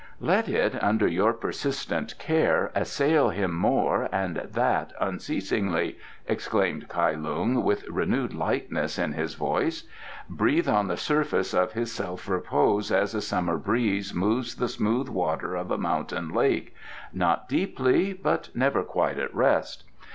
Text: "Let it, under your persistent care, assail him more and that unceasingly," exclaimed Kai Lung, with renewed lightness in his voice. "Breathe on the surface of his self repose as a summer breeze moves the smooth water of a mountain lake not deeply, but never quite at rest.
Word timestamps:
"Let 0.19 0.49
it, 0.49 0.83
under 0.83 1.05
your 1.07 1.31
persistent 1.31 2.17
care, 2.17 2.71
assail 2.73 3.29
him 3.29 3.53
more 3.53 4.09
and 4.11 4.37
that 4.37 4.93
unceasingly," 4.99 5.99
exclaimed 6.27 6.87
Kai 6.89 7.11
Lung, 7.11 7.63
with 7.63 7.87
renewed 7.87 8.33
lightness 8.33 8.97
in 8.97 9.13
his 9.13 9.35
voice. 9.35 9.83
"Breathe 10.27 10.67
on 10.67 10.87
the 10.87 10.97
surface 10.97 11.53
of 11.53 11.73
his 11.73 11.91
self 11.91 12.27
repose 12.27 12.91
as 12.91 13.13
a 13.13 13.21
summer 13.21 13.57
breeze 13.59 14.11
moves 14.11 14.55
the 14.55 14.69
smooth 14.69 15.07
water 15.07 15.53
of 15.53 15.69
a 15.69 15.77
mountain 15.77 16.29
lake 16.33 16.73
not 17.13 17.47
deeply, 17.47 18.11
but 18.11 18.49
never 18.55 18.81
quite 18.81 19.19
at 19.19 19.31
rest. 19.35 19.83